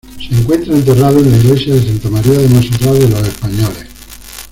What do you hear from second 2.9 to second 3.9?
de los Españoles.